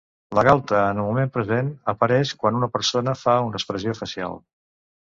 La 0.37 0.43
galta 0.45 0.79
en 0.93 1.01
el 1.03 1.09
moment 1.09 1.29
present, 1.35 1.69
apareix 1.95 2.33
quan 2.41 2.59
una 2.63 2.73
persona 2.79 3.17
fa 3.25 3.39
una 3.51 3.63
expressió 3.65 3.99
facial. 4.03 4.43